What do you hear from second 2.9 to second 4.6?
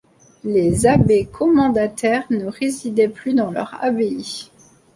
plus dans leur abbaye.